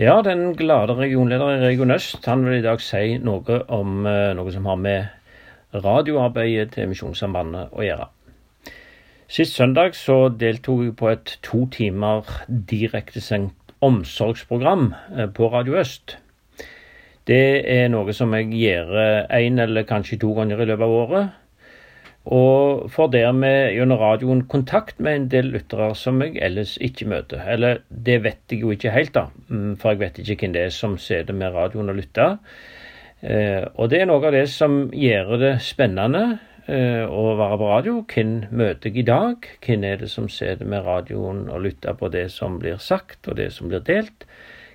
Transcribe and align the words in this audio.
Ja, 0.00 0.22
den 0.24 0.54
glade 0.56 0.94
regionlederen 0.96 1.60
i 1.60 1.66
Region 1.66 1.90
Øst 1.90 2.24
han 2.24 2.46
vil 2.46 2.54
i 2.58 2.62
dag 2.64 2.80
si 2.80 3.18
noe 3.20 3.58
om 3.68 4.06
eh, 4.08 4.30
noe 4.32 4.52
som 4.54 4.64
har 4.70 4.78
med 4.80 5.74
radioarbeidet 5.76 6.70
til 6.72 6.88
Misjonssambandet 6.88 7.74
å 7.76 7.84
gjøre. 7.84 8.06
Sist 9.28 9.58
søndag 9.58 9.92
så 9.98 10.30
deltok 10.32 10.86
jeg 10.86 10.94
på 10.96 11.10
et 11.10 11.34
to 11.44 11.66
timer 11.74 12.24
direktesendt 12.48 13.74
omsorgsprogram 13.84 14.94
eh, 15.18 15.28
på 15.36 15.52
Radio 15.52 15.76
Øst. 15.82 16.16
Det 17.28 17.60
er 17.68 17.92
noe 17.92 18.16
som 18.16 18.32
jeg 18.38 18.48
gjør 18.56 18.96
én 19.36 19.60
eller 19.60 19.84
kanskje 19.84 20.22
to 20.24 20.32
ganger 20.38 20.64
i 20.64 20.70
løpet 20.70 20.88
av 20.88 20.96
året. 21.02 21.39
Og 22.28 22.90
får 22.92 23.08
dermed 23.14 23.72
gjennom 23.72 23.98
radioen 23.98 24.42
kontakt 24.48 24.98
med 25.00 25.16
en 25.16 25.28
del 25.32 25.48
lyttere 25.54 25.88
som 25.96 26.20
jeg 26.20 26.36
ellers 26.44 26.74
ikke 26.76 27.08
møter. 27.08 27.40
Eller 27.48 27.80
det 27.88 28.18
vet 28.26 28.52
jeg 28.52 28.60
jo 28.60 28.74
ikke 28.74 28.92
helt, 28.92 29.14
da, 29.14 29.30
mm, 29.48 29.78
for 29.80 29.94
jeg 29.94 30.02
vet 30.02 30.20
ikke 30.20 30.44
hvem 30.44 30.58
det 30.58 30.66
er 30.66 30.76
som 30.76 30.98
sitter 31.00 31.34
med 31.34 31.56
radioen 31.56 31.88
og 31.88 31.96
lytter. 31.96 32.36
Eh, 33.22 33.64
og 33.74 33.90
det 33.92 34.02
er 34.02 34.08
noe 34.08 34.20
av 34.20 34.36
det 34.36 34.46
som 34.52 34.82
gjør 34.92 35.34
det 35.40 35.54
spennende 35.64 36.24
eh, 36.68 37.08
å 37.08 37.24
være 37.40 37.60
på 37.60 37.72
radio. 37.72 37.98
Hvem 38.04 38.36
møter 38.52 38.92
jeg 38.92 39.00
i 39.00 39.08
dag? 39.08 39.50
Hvem 39.64 39.84
er 39.88 40.00
det 40.04 40.12
som 40.12 40.28
sitter 40.28 40.68
med 40.68 40.84
radioen 40.84 41.46
og 41.48 41.64
lytter 41.64 41.96
på 41.96 42.12
det 42.12 42.28
som 42.36 42.60
blir 42.60 42.80
sagt 42.80 43.28
og 43.28 43.40
det 43.40 43.48
som 43.56 43.72
blir 43.72 43.84
delt? 43.84 44.28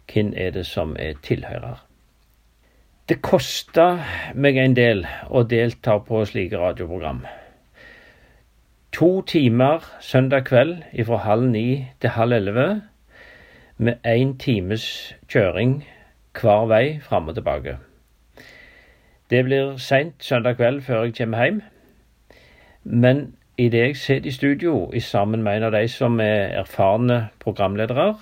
Hvem 0.10 0.34
er 0.34 0.54
det 0.58 0.66
som 0.70 0.98
er 0.98 1.18
tilhører? 1.26 1.86
Det 3.06 3.20
kosta 3.22 4.00
meg 4.34 4.56
en 4.58 4.74
del 4.74 5.04
å 5.30 5.44
delta 5.46 6.00
på 6.08 6.24
slike 6.26 6.58
radioprogram. 6.58 7.20
To 8.98 9.10
timer 9.30 9.86
søndag 10.02 10.48
kveld 10.48 10.82
fra 11.06 11.20
halv 11.28 11.46
ni 11.52 11.86
til 12.02 12.16
halv 12.16 12.38
elleve 12.40 12.66
med 13.78 14.10
én 14.10 14.34
times 14.42 14.88
kjøring 15.30 15.78
hver 16.42 16.66
vei 16.74 16.82
fram 17.06 17.30
og 17.30 17.38
tilbake. 17.38 17.78
Det 19.30 19.46
blir 19.46 19.78
seint 19.78 20.18
søndag 20.18 20.58
kveld 20.58 20.82
før 20.90 21.06
jeg 21.06 21.18
kommer 21.22 21.46
hjem, 21.46 21.64
men 22.84 23.26
idet 23.58 23.88
jeg 23.88 24.02
sitter 24.02 24.34
i 24.34 24.38
studio 24.42 24.78
sammen 24.98 25.46
med 25.46 25.60
en 25.60 25.70
av 25.70 25.78
de 25.78 25.88
som 25.94 26.18
er 26.18 26.58
erfarne 26.66 27.28
programledere, 27.38 28.16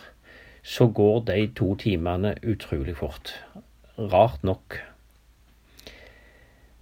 så 0.64 0.92
går 0.92 1.22
de 1.32 1.48
to 1.56 1.76
timene 1.80 2.36
utrolig 2.44 3.00
fort 3.00 3.38
rart 3.98 4.44
nok. 4.44 4.80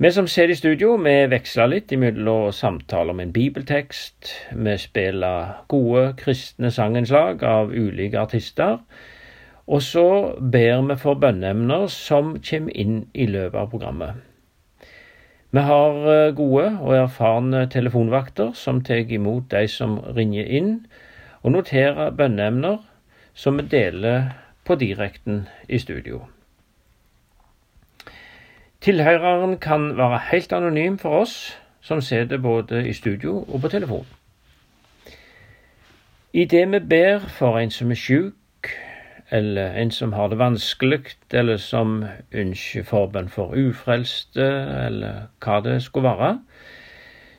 Vi 0.01 0.11
som 0.11 0.27
sitter 0.27 0.49
i 0.49 0.55
studio, 0.57 0.95
vi 0.97 1.13
veksler 1.29 1.67
litt 1.69 1.91
imellom 1.93 2.49
samtaler 2.55 3.13
om 3.13 3.19
en 3.21 3.33
bibeltekst. 3.35 4.31
Vi 4.57 4.73
spiller 4.81 5.59
gode 5.69 6.15
kristne 6.17 6.71
sangenslag 6.73 7.43
av 7.45 7.69
ulike 7.69 8.17
artister. 8.17 8.79
Og 9.69 9.83
så 9.85 10.07
ber 10.41 10.81
vi 10.87 10.97
for 10.97 11.21
bønneemner 11.21 11.85
som 11.93 12.33
kommer 12.41 12.73
inn 12.73 12.97
i 13.13 13.29
løpet 13.29 13.59
av 13.61 13.69
programmet. 13.69 14.17
Vi 15.51 15.67
har 15.69 16.11
eh, 16.15 16.33
gode 16.33 16.67
og 16.79 16.97
erfarne 16.97 17.65
telefonvakter 17.69 18.53
som 18.57 18.81
tar 18.81 19.05
imot 19.05 19.51
de 19.51 19.67
som 19.69 19.99
ringer 20.17 20.47
inn, 20.47 20.75
og 21.43 21.59
noterer 21.59 22.09
bønneemner 22.15 22.81
som 23.37 23.59
vi 23.59 23.69
deler 23.69 24.31
på 24.65 24.81
direkten 24.81 25.45
i 25.69 25.77
studio. 25.77 26.23
Tilhøreren 28.81 29.57
kan 29.61 29.97
være 29.97 30.19
helt 30.31 30.53
anonym 30.53 30.97
for 30.97 31.21
oss 31.21 31.57
som 31.85 32.01
sitter 32.01 32.37
både 32.41 32.87
i 32.89 32.93
studio 32.93 33.43
og 33.53 33.61
på 33.61 33.69
telefon. 33.69 34.07
Idet 36.33 36.71
vi 36.71 36.79
ber 36.79 37.19
for 37.19 37.59
en 37.59 37.69
som 37.71 37.91
er 37.91 37.99
sjuk, 37.99 38.71
eller 39.31 39.75
en 39.77 39.91
som 39.91 40.13
har 40.13 40.27
det 40.27 40.39
vanskelig, 40.39 40.99
eller 41.33 41.57
som 41.57 42.05
ønsker 42.31 42.83
forbønn 42.83 43.29
for 43.29 43.53
ufrelste, 43.53 44.49
eller 44.85 45.27
hva 45.45 45.59
det 45.61 45.83
skulle 45.83 46.09
være, 46.09 46.39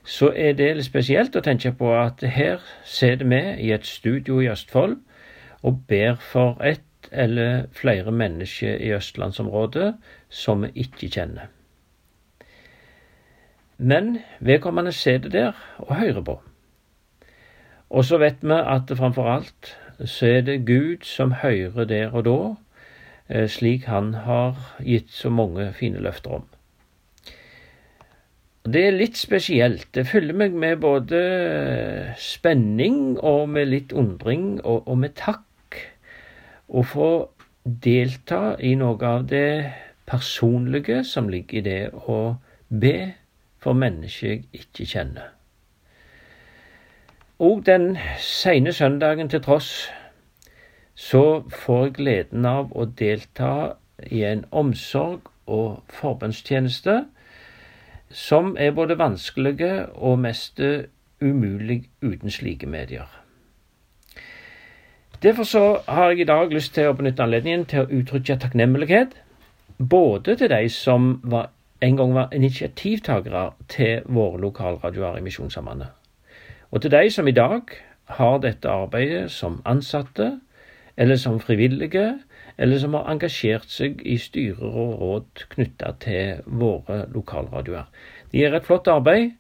så 0.04 0.30
er 0.36 0.52
det 0.52 0.76
litt 0.76 0.86
spesielt 0.86 1.36
å 1.36 1.42
tenke 1.42 1.72
på 1.72 1.90
at 1.96 2.22
her 2.22 2.62
sitter 2.84 3.26
vi 3.26 3.42
i 3.66 3.74
et 3.74 3.86
studio 3.86 4.38
i 4.38 4.50
Østfold 4.50 4.96
og 5.62 5.82
ber 5.88 6.14
for 6.22 6.62
et 6.62 6.86
eller 7.12 7.66
flere 7.72 8.12
mennesker 8.12 8.76
i 8.80 8.92
østlandsområdet 8.96 9.94
som 10.28 10.64
vi 10.64 10.72
ikke 10.86 11.08
kjenner. 11.08 11.50
Men 13.78 14.18
vedkommende 14.40 14.92
det 14.92 15.32
der 15.32 15.52
og 15.78 15.96
hører 15.96 16.22
på. 16.22 16.40
Og 17.90 18.04
så 18.04 18.18
vet 18.18 18.40
vi 18.42 18.56
at 18.56 18.96
framfor 18.96 19.28
alt 19.28 19.76
så 20.04 20.26
er 20.26 20.40
det 20.40 20.66
Gud 20.66 21.04
som 21.04 21.32
hører 21.32 21.84
der 21.84 22.10
og 22.10 22.24
da, 22.24 22.54
eh, 23.28 23.48
slik 23.48 23.84
han 23.84 24.14
har 24.14 24.56
gitt 24.80 25.10
så 25.10 25.30
mange 25.30 25.72
fine 25.72 26.00
løfter 26.00 26.30
om. 26.30 26.44
Det 28.64 28.86
er 28.86 28.94
litt 28.94 29.16
spesielt. 29.18 29.88
Det 29.94 30.06
fyller 30.06 30.34
meg 30.34 30.52
med 30.54 30.76
både 30.76 32.14
spenning 32.16 33.18
og 33.18 33.48
med 33.48 33.66
litt 33.66 33.92
undring 33.92 34.60
og, 34.64 34.86
og 34.86 34.98
med 34.98 35.16
takk 35.18 35.42
å 36.72 36.82
få 36.82 37.10
delta 37.64 38.56
i 38.58 38.74
noe 38.74 39.06
av 39.06 39.26
det 39.30 39.72
personlige 40.08 41.04
som 41.04 41.28
ligger 41.28 41.58
i 41.60 41.66
det 41.66 41.82
å 42.08 42.18
be 42.68 42.96
for 43.62 43.78
mennesker 43.78 44.28
jeg 44.28 44.44
ikke 44.52 44.88
kjenner. 44.88 45.30
Og 47.42 47.62
den 47.66 47.96
sene 48.22 48.72
søndagen 48.72 49.28
til 49.28 49.42
tross, 49.42 49.90
så 50.94 51.42
får 51.50 51.84
jeg 51.84 51.94
gleden 51.98 52.46
av 52.46 52.72
å 52.76 52.84
delta 52.84 53.52
i 54.06 54.22
en 54.26 54.44
omsorg 54.50 55.30
og 55.46 55.82
forbønnstjeneste 55.90 57.00
som 58.12 58.56
er 58.60 58.74
både 58.76 58.98
vanskelige 58.98 59.86
og 59.94 60.20
mest 60.22 60.60
umulig 61.20 61.82
uten 62.02 62.30
slike 62.30 62.66
medier. 62.66 63.21
Derfor 65.22 65.42
så 65.42 65.78
har 65.88 66.10
jeg 66.10 66.20
i 66.20 66.24
dag 66.24 66.50
lyst 66.50 66.72
til 66.74 66.88
å 66.90 66.94
benytte 66.98 67.22
anledningen 67.22 67.62
til 67.70 67.84
å 67.84 67.90
uttrykke 67.94 68.40
takknemlighet 68.42 69.12
både 69.78 70.34
til 70.40 70.48
de 70.50 70.64
som 70.74 71.20
var, 71.30 71.52
en 71.78 71.96
gang 71.96 72.14
var 72.14 72.32
initiativtakere 72.34 73.44
til 73.70 74.02
våre 74.10 74.40
lokalradioer 74.42 75.20
i 75.20 75.22
Misjonssambandet, 75.22 75.92
og 76.70 76.82
til 76.82 76.90
de 76.90 77.10
som 77.14 77.28
i 77.30 77.36
dag 77.38 77.70
har 78.18 78.40
dette 78.42 78.70
arbeidet 78.70 79.30
som 79.30 79.60
ansatte, 79.64 80.40
eller 80.96 81.16
som 81.16 81.38
frivillige, 81.40 82.18
eller 82.58 82.78
som 82.82 82.98
har 82.98 83.06
engasjert 83.14 83.70
seg 83.70 84.02
i 84.02 84.18
styrer 84.18 84.74
og 84.74 84.98
råd 85.04 85.46
knytta 85.54 85.94
til 86.02 86.42
våre 86.46 87.04
lokalradioer. 87.14 87.86
De 88.32 88.42
gjør 88.42 88.58
et 88.58 88.66
flott 88.66 88.90
arbeid, 88.90 89.30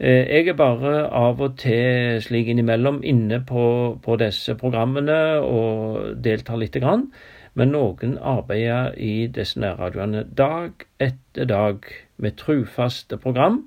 jeg 0.00 0.48
er 0.48 0.56
bare 0.56 1.10
av 1.12 1.42
og 1.44 1.58
til 1.60 2.20
slik 2.24 2.48
innimellom 2.48 3.02
inne 3.04 3.42
på, 3.44 3.64
på 4.00 4.16
disse 4.20 4.54
programmene 4.56 5.18
og 5.44 6.22
deltar 6.24 6.56
lite 6.60 6.80
grann. 6.80 7.10
Men 7.58 7.74
noen 7.74 8.14
arbeider 8.16 8.94
i 8.96 9.26
disse 9.28 9.60
nærradioene 9.60 10.22
dag 10.24 10.86
etter 11.02 11.48
dag 11.50 11.84
med 12.16 12.38
trufaste 12.40 13.18
program. 13.20 13.64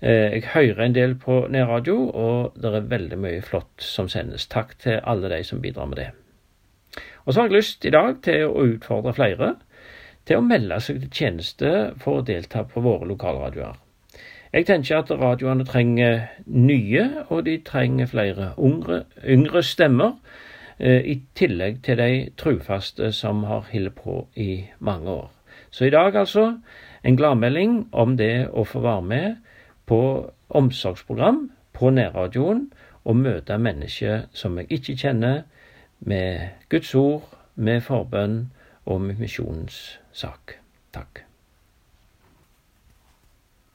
Eh, 0.00 0.32
jeg 0.32 0.48
hører 0.54 0.80
en 0.86 0.96
del 0.96 1.14
på 1.14 1.44
nærradio, 1.52 2.08
og 2.10 2.56
det 2.58 2.72
er 2.74 2.88
veldig 2.90 3.20
mye 3.22 3.44
flott 3.44 3.84
som 3.84 4.08
sendes. 4.10 4.48
Takk 4.50 4.74
til 4.82 4.98
alle 5.04 5.30
de 5.30 5.42
som 5.46 5.62
bidrar 5.62 5.86
med 5.86 6.00
det. 6.00 6.08
Og 7.24 7.34
så 7.34 7.40
har 7.40 7.52
jeg 7.52 7.60
lyst 7.60 7.84
i 7.86 7.94
dag 7.94 8.18
til 8.24 8.48
å 8.48 8.66
utfordre 8.72 9.14
flere 9.14 9.54
til 10.26 10.38
å 10.38 10.46
melde 10.46 10.80
seg 10.82 11.04
til 11.04 11.14
tjeneste 11.14 11.70
for 12.02 12.18
å 12.18 12.26
delta 12.26 12.64
på 12.66 12.82
våre 12.82 13.06
lokalradioer. 13.10 13.78
Jeg 14.52 14.66
tenker 14.66 14.98
at 14.98 15.10
radioene 15.10 15.64
trenger 15.64 16.26
nye, 16.46 17.24
og 17.28 17.46
de 17.46 17.56
trenger 17.64 18.06
flere 18.06 18.52
ungre, 18.56 19.04
yngre 19.24 19.62
stemmer, 19.62 20.12
eh, 20.78 21.00
i 21.04 21.22
tillegg 21.34 21.82
til 21.82 21.96
de 21.96 22.30
trufaste 22.36 23.12
som 23.12 23.44
har 23.44 23.64
holdt 23.72 23.94
på 23.94 24.28
i 24.36 24.64
mange 24.78 25.10
år. 25.10 25.32
Så 25.70 25.84
i 25.84 25.90
dag 25.90 26.16
altså 26.16 26.58
en 27.04 27.16
gladmelding 27.16 27.88
om 27.92 28.16
det 28.16 28.48
å 28.52 28.64
få 28.64 28.80
være 28.80 29.02
med 29.02 29.36
på 29.86 30.30
omsorgsprogram 30.48 31.50
på 31.72 31.90
nærradioen 31.90 32.70
og 33.04 33.16
møte 33.16 33.58
mennesker 33.58 34.28
som 34.32 34.58
jeg 34.58 34.68
ikke 34.70 34.96
kjenner, 34.96 35.42
med 36.00 36.48
Guds 36.68 36.94
ord, 36.94 37.38
med 37.54 37.80
forbønn 37.80 38.50
og 38.84 39.00
med 39.00 39.14
misjonens 39.22 40.00
sak. 40.12 40.58
Takk. 40.92 41.31